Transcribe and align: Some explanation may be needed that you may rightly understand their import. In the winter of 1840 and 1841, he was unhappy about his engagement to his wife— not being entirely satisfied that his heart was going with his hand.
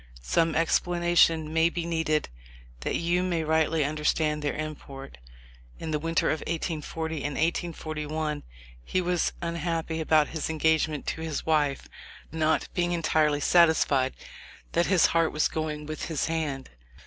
Some 0.23 0.55
explanation 0.55 1.53
may 1.53 1.69
be 1.69 1.85
needed 1.85 2.27
that 2.79 2.95
you 2.95 3.21
may 3.21 3.43
rightly 3.43 3.85
understand 3.85 4.41
their 4.41 4.55
import. 4.55 5.19
In 5.77 5.91
the 5.91 5.99
winter 5.99 6.31
of 6.31 6.39
1840 6.39 7.17
and 7.17 7.35
1841, 7.35 8.41
he 8.83 8.99
was 8.99 9.31
unhappy 9.43 10.01
about 10.01 10.29
his 10.29 10.49
engagement 10.49 11.05
to 11.05 11.21
his 11.21 11.45
wife— 11.45 11.87
not 12.31 12.67
being 12.73 12.93
entirely 12.93 13.41
satisfied 13.41 14.15
that 14.71 14.87
his 14.87 15.05
heart 15.05 15.31
was 15.31 15.47
going 15.47 15.85
with 15.85 16.05
his 16.05 16.25
hand. 16.25 16.71